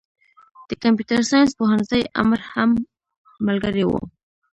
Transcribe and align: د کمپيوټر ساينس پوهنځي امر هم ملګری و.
د 0.67 0.69
کمپيوټر 0.83 1.19
ساينس 1.31 1.51
پوهنځي 1.59 2.01
امر 2.21 2.39
هم 2.51 2.69
ملګری 3.47 3.83
و. 3.87 3.91